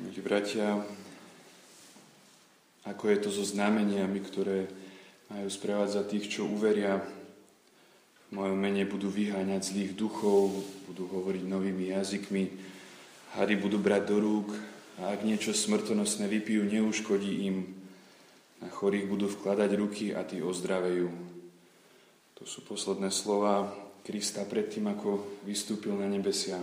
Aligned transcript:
Milí 0.00 0.24
bratia, 0.24 0.80
ako 2.88 3.04
je 3.12 3.18
to 3.20 3.28
so 3.28 3.44
znameniami, 3.44 4.16
ktoré 4.24 4.64
majú 5.28 5.44
sprevádzať 5.44 6.04
tých, 6.08 6.26
čo 6.32 6.48
uveria. 6.48 7.04
V 8.28 8.30
mojom 8.32 8.56
mene 8.56 8.88
budú 8.88 9.12
vyháňať 9.12 9.76
zlých 9.76 9.92
duchov, 9.92 10.56
budú 10.88 11.04
hovoriť 11.04 11.44
novými 11.44 11.92
jazykmi, 11.92 12.48
hady 13.36 13.60
budú 13.60 13.76
brať 13.76 14.08
do 14.08 14.16
rúk 14.24 14.48
a 15.04 15.12
ak 15.12 15.20
niečo 15.20 15.52
smrtonosné 15.52 16.32
vypijú, 16.32 16.64
neuškodí 16.64 17.44
im. 17.52 17.68
Na 18.64 18.72
chorých 18.72 19.04
budú 19.04 19.28
vkladať 19.28 19.70
ruky 19.76 20.16
a 20.16 20.24
tí 20.24 20.40
ozdravejú. 20.40 21.12
To 22.40 22.48
sú 22.48 22.64
posledné 22.64 23.12
slova 23.12 23.68
Krista 24.00 24.48
predtým, 24.48 24.88
ako 24.96 25.44
vystúpil 25.44 25.92
na 25.92 26.08
nebesia. 26.08 26.56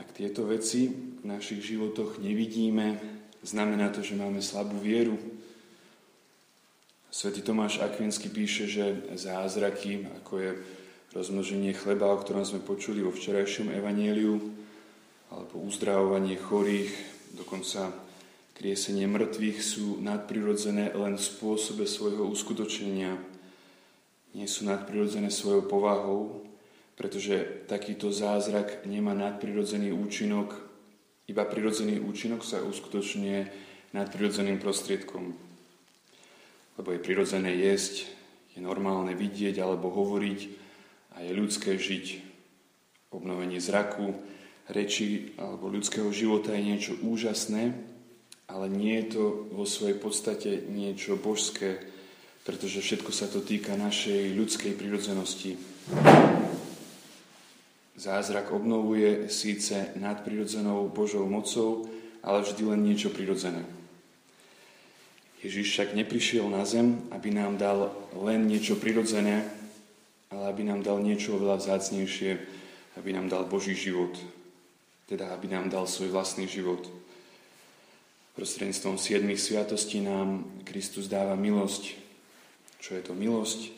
Ak 0.00 0.16
tieto 0.16 0.48
veci 0.48 0.88
v 0.88 1.28
našich 1.28 1.60
životoch 1.60 2.24
nevidíme, 2.24 2.96
znamená 3.44 3.92
to, 3.92 4.00
že 4.00 4.16
máme 4.16 4.40
slabú 4.40 4.80
vieru. 4.80 5.20
Svetý 7.12 7.44
Tomáš 7.44 7.84
Akvinsky 7.84 8.32
píše, 8.32 8.64
že 8.64 9.12
zázraky, 9.12 10.08
ako 10.24 10.32
je 10.40 10.50
rozmnoženie 11.12 11.76
chleba, 11.76 12.08
o 12.08 12.16
ktorom 12.16 12.48
sme 12.48 12.64
počuli 12.64 13.04
vo 13.04 13.12
včerajšom 13.12 13.76
evanieliu, 13.76 14.40
alebo 15.28 15.68
uzdravovanie 15.68 16.40
chorých, 16.40 16.96
dokonca 17.36 17.92
kriesenie 18.56 19.04
mŕtvych 19.04 19.58
sú 19.60 20.00
nadprirodzené 20.00 20.96
len 20.96 21.20
v 21.20 21.28
spôsobe 21.28 21.84
svojho 21.84 22.24
uskutočnenia. 22.24 23.20
Nie 24.32 24.48
sú 24.48 24.64
nadprirodzené 24.64 25.28
svojou 25.28 25.68
povahou, 25.68 26.49
pretože 27.00 27.64
takýto 27.64 28.12
zázrak 28.12 28.84
nemá 28.84 29.16
nadprirodzený 29.16 29.88
účinok, 29.88 30.52
iba 31.32 31.48
prirodzený 31.48 31.96
účinok 31.96 32.44
sa 32.44 32.60
uskutočňuje 32.60 33.38
nadprirodzeným 33.96 34.60
prostriedkom. 34.60 35.32
Lebo 36.76 36.88
je 36.92 37.00
prirodzené 37.00 37.56
jesť, 37.56 38.04
je 38.52 38.60
normálne 38.60 39.16
vidieť 39.16 39.64
alebo 39.64 39.88
hovoriť 39.88 40.40
a 41.16 41.24
je 41.24 41.32
ľudské 41.32 41.80
žiť. 41.80 42.20
Obnovenie 43.16 43.64
zraku, 43.64 44.20
reči 44.68 45.32
alebo 45.40 45.72
ľudského 45.72 46.12
života 46.12 46.52
je 46.52 46.68
niečo 46.68 46.92
úžasné, 47.00 47.80
ale 48.44 48.66
nie 48.68 49.00
je 49.00 49.16
to 49.16 49.24
vo 49.56 49.64
svojej 49.64 49.96
podstate 49.96 50.68
niečo 50.68 51.16
božské, 51.16 51.80
pretože 52.44 52.84
všetko 52.84 53.08
sa 53.08 53.24
to 53.24 53.40
týka 53.40 53.72
našej 53.72 54.36
ľudskej 54.36 54.76
prirodzenosti. 54.76 55.56
Zázrak 58.00 58.48
obnovuje 58.48 59.28
síce 59.28 59.92
nadprirodzenou 60.00 60.88
Božou 60.88 61.28
mocou, 61.28 61.84
ale 62.24 62.40
vždy 62.40 62.64
len 62.64 62.80
niečo 62.80 63.12
prirodzené. 63.12 63.60
Ježiš 65.44 65.68
však 65.68 65.92
neprišiel 65.92 66.48
na 66.48 66.64
zem, 66.64 66.96
aby 67.12 67.28
nám 67.28 67.60
dal 67.60 67.92
len 68.16 68.48
niečo 68.48 68.80
prirodzené, 68.80 69.44
ale 70.32 70.48
aby 70.48 70.64
nám 70.64 70.80
dal 70.80 70.96
niečo 70.96 71.36
oveľa 71.36 71.60
vzácnejšie, 71.60 72.40
aby 72.96 73.12
nám 73.12 73.28
dal 73.28 73.44
Boží 73.44 73.76
život, 73.76 74.16
teda 75.04 75.36
aby 75.36 75.52
nám 75.52 75.68
dal 75.68 75.84
svoj 75.84 76.08
vlastný 76.08 76.48
život. 76.48 76.88
Prostredníctvom 78.32 78.96
siedmých 78.96 79.44
sviatostí 79.44 80.00
nám 80.00 80.48
Kristus 80.64 81.04
dáva 81.04 81.36
milosť. 81.36 82.00
Čo 82.80 82.96
je 82.96 83.02
to 83.04 83.12
milosť? 83.12 83.76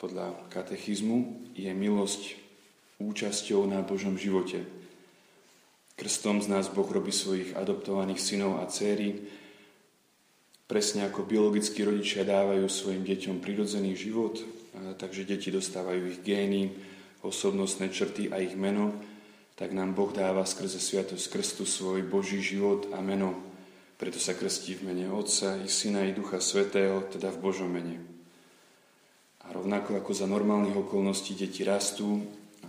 Podľa 0.00 0.32
katechizmu 0.48 1.52
je 1.52 1.68
milosť 1.76 2.45
účasťou 2.98 3.64
na 3.68 3.84
Božom 3.84 4.16
živote. 4.16 4.64
Krstom 5.96 6.44
z 6.44 6.52
nás 6.52 6.68
Boh 6.68 6.88
robí 6.88 7.12
svojich 7.12 7.56
adoptovaných 7.56 8.20
synov 8.20 8.60
a 8.60 8.68
céry, 8.68 9.16
presne 10.68 11.08
ako 11.08 11.24
biologickí 11.24 11.80
rodičia 11.86 12.26
dávajú 12.26 12.68
svojim 12.68 13.00
deťom 13.06 13.40
prirodzený 13.40 13.96
život, 13.96 14.44
takže 15.00 15.24
deti 15.24 15.48
dostávajú 15.48 16.12
ich 16.12 16.20
gény, 16.20 16.74
osobnostné 17.24 17.88
črty 17.88 18.28
a 18.28 18.44
ich 18.44 18.52
meno, 18.52 18.92
tak 19.56 19.72
nám 19.72 19.96
Boh 19.96 20.12
dáva 20.12 20.44
skrze 20.44 20.76
Sviatosť 20.76 21.32
Krstu 21.32 21.64
svoj 21.64 22.04
Boží 22.04 22.44
život 22.44 22.92
a 22.92 23.00
meno. 23.00 23.32
Preto 23.96 24.20
sa 24.20 24.36
krstí 24.36 24.76
v 24.76 24.92
mene 24.92 25.08
Otca 25.08 25.56
i 25.56 25.64
Syna 25.64 26.04
i 26.04 26.12
Ducha 26.12 26.44
Svetého, 26.44 27.08
teda 27.08 27.32
v 27.32 27.40
Božom 27.40 27.72
mene. 27.72 27.96
A 29.48 29.56
rovnako 29.56 29.96
ako 29.96 30.12
za 30.12 30.28
normálnych 30.28 30.76
okolností 30.76 31.32
deti 31.32 31.64
rastú, 31.64 32.20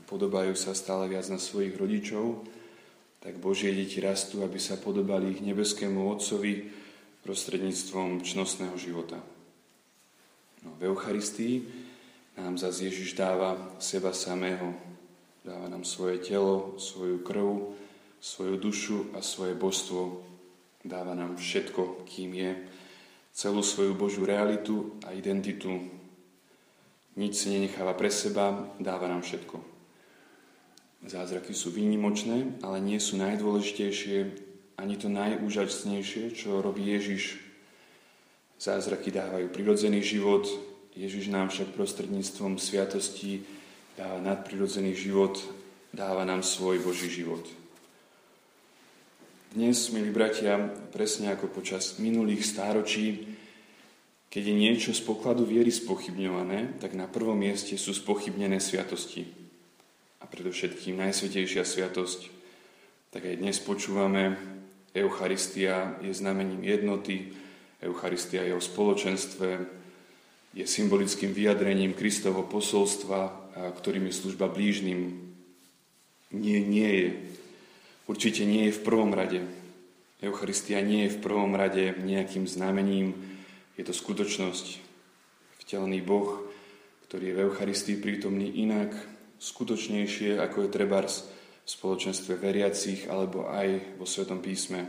podobajú 0.08 0.56
sa 0.56 0.72
stále 0.72 1.12
viac 1.12 1.28
na 1.28 1.38
svojich 1.38 1.76
rodičov, 1.76 2.48
tak 3.20 3.44
Božie 3.44 3.76
deti 3.76 4.00
rastú, 4.00 4.40
aby 4.42 4.56
sa 4.56 4.80
podobali 4.80 5.36
ich 5.36 5.44
nebeskému 5.44 6.08
Otcovi 6.08 6.72
prostredníctvom 7.28 8.24
čnostného 8.24 8.80
života. 8.80 9.20
No, 10.64 10.72
v 10.80 10.88
Eucharistii 10.88 11.68
nám 12.40 12.56
zase 12.56 12.88
Ježiš 12.88 13.20
dáva 13.20 13.60
seba 13.84 14.16
samého. 14.16 14.72
Dáva 15.44 15.68
nám 15.68 15.84
svoje 15.84 16.24
telo, 16.24 16.80
svoju 16.80 17.20
krv, 17.28 17.76
svoju 18.24 18.56
dušu 18.56 18.98
a 19.12 19.20
svoje 19.20 19.60
božstvo. 19.60 20.24
Dáva 20.88 21.12
nám 21.20 21.36
všetko, 21.36 22.08
kým 22.08 22.32
je, 22.32 22.52
celú 23.36 23.60
svoju 23.60 23.92
Božiu 23.92 24.24
realitu 24.24 24.96
a 25.04 25.12
identitu. 25.12 25.84
Nič 27.20 27.34
si 27.44 27.48
nenecháva 27.52 27.92
pre 27.92 28.08
seba, 28.08 28.72
dáva 28.80 29.12
nám 29.12 29.26
všetko. 29.26 29.77
Zázraky 31.06 31.54
sú 31.54 31.70
výnimočné, 31.70 32.58
ale 32.66 32.82
nie 32.82 32.98
sú 32.98 33.22
najdôležitejšie 33.22 34.18
ani 34.78 34.94
to 34.98 35.10
najúžasnejšie, 35.10 36.38
čo 36.38 36.62
robí 36.62 36.86
Ježiš. 36.94 37.42
Zázraky 38.58 39.14
dávajú 39.14 39.50
prirodzený 39.50 40.02
život, 40.02 40.46
Ježiš 40.98 41.30
nám 41.30 41.54
však 41.54 41.78
prostredníctvom 41.78 42.58
sviatosti 42.58 43.46
dáva 43.98 44.18
nadprirodzený 44.22 44.98
život, 44.98 45.38
dáva 45.94 46.26
nám 46.26 46.42
svoj 46.42 46.82
Boží 46.82 47.10
život. 47.10 47.46
Dnes, 49.54 49.90
milí 49.90 50.14
bratia, 50.14 50.58
presne 50.94 51.34
ako 51.34 51.50
počas 51.50 51.98
minulých 51.98 52.46
stáročí, 52.46 53.38
keď 54.30 54.44
je 54.44 54.56
niečo 54.58 54.92
z 54.94 55.02
pokladu 55.02 55.46
viery 55.46 55.74
spochybňované, 55.74 56.78
tak 56.78 56.94
na 56.94 57.10
prvom 57.10 57.38
mieste 57.38 57.74
sú 57.78 57.94
spochybnené 57.94 58.62
sviatosti 58.62 59.47
a 60.18 60.26
predovšetkým 60.26 60.98
Najsvetejšia 60.98 61.62
Sviatosť, 61.62 62.34
tak 63.14 63.30
aj 63.30 63.38
dnes 63.38 63.58
počúvame, 63.62 64.34
Eucharistia 64.98 66.02
je 66.02 66.10
znamením 66.10 66.66
jednoty, 66.66 67.30
Eucharistia 67.78 68.42
je 68.42 68.58
o 68.58 68.62
spoločenstve, 68.62 69.50
je 70.58 70.66
symbolickým 70.66 71.38
vyjadrením 71.38 71.94
Kristovo 71.94 72.42
posolstva, 72.50 73.54
ktorým 73.78 74.10
je 74.10 74.18
služba 74.18 74.50
blížnym. 74.50 75.14
Nie, 76.34 76.66
nie 76.66 76.90
je. 76.90 77.10
Určite 78.10 78.42
nie 78.42 78.68
je 78.68 78.78
v 78.78 78.84
prvom 78.84 79.14
rade. 79.14 79.46
Eucharistia 80.18 80.82
nie 80.82 81.06
je 81.06 81.14
v 81.14 81.22
prvom 81.22 81.54
rade 81.54 81.94
nejakým 82.02 82.50
znamením, 82.50 83.14
je 83.78 83.86
to 83.86 83.94
skutočnosť. 83.94 84.82
Vtelený 85.62 86.02
Boh, 86.02 86.42
ktorý 87.06 87.30
je 87.30 87.36
v 87.38 87.44
Eucharistii 87.54 88.02
prítomný 88.02 88.66
inak, 88.66 88.98
skutočnejšie, 89.38 90.38
ako 90.42 90.66
je 90.66 90.70
trebárs 90.74 91.16
v 91.64 91.70
spoločenstve 91.70 92.38
veriacich 92.38 93.06
alebo 93.10 93.50
aj 93.50 93.98
vo 93.98 94.06
Svetom 94.06 94.42
písme. 94.42 94.88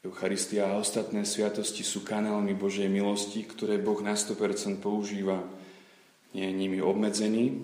Eucharistia 0.00 0.72
a 0.72 0.80
ostatné 0.80 1.28
sviatosti 1.28 1.84
sú 1.84 2.00
kanálmi 2.00 2.56
Božej 2.56 2.88
milosti, 2.88 3.44
ktoré 3.44 3.76
Boh 3.76 4.00
na 4.00 4.16
100% 4.16 4.80
používa. 4.80 5.44
Nie 6.32 6.48
je 6.48 6.56
nimi 6.56 6.80
obmedzený, 6.80 7.60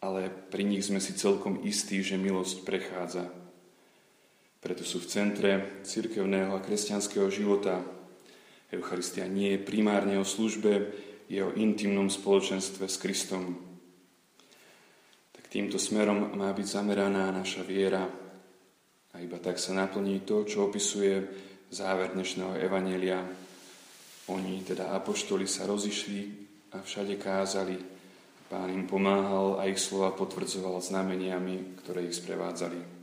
ale 0.00 0.32
pri 0.32 0.64
nich 0.64 0.88
sme 0.88 1.04
si 1.04 1.12
celkom 1.12 1.60
istí, 1.60 2.00
že 2.00 2.16
milosť 2.16 2.64
prechádza. 2.64 3.28
Preto 4.64 4.88
sú 4.88 5.04
v 5.04 5.10
centre 5.12 5.52
cirkevného 5.84 6.56
a 6.56 6.64
kresťanského 6.64 7.28
života. 7.28 7.84
Eucharistia 8.72 9.28
nie 9.28 9.56
je 9.56 9.64
primárne 9.64 10.16
o 10.16 10.24
službe, 10.24 10.96
je 11.28 11.40
o 11.44 11.52
intimnom 11.52 12.08
spoločenstve 12.08 12.88
s 12.88 12.96
Kristom. 12.96 13.69
Týmto 15.50 15.82
smerom 15.82 16.38
má 16.38 16.54
byť 16.54 16.62
zameraná 16.78 17.34
naša 17.34 17.66
viera 17.66 18.06
a 19.10 19.16
iba 19.18 19.34
tak 19.42 19.58
sa 19.58 19.74
naplní 19.74 20.22
to, 20.22 20.46
čo 20.46 20.70
opisuje 20.70 21.26
záver 21.74 22.14
dnešného 22.14 22.54
Evanelia. 22.54 23.18
Oni, 24.30 24.62
teda 24.62 24.94
apoštoli, 24.94 25.50
sa 25.50 25.66
rozišli 25.66 26.20
a 26.70 26.78
všade 26.78 27.18
kázali. 27.18 27.74
Pán 28.46 28.70
im 28.70 28.86
pomáhal 28.86 29.58
a 29.58 29.66
ich 29.66 29.82
slova 29.82 30.14
potvrdzoval 30.14 30.78
znameniami, 30.78 31.82
ktoré 31.82 32.06
ich 32.06 32.14
sprevádzali. 32.14 32.99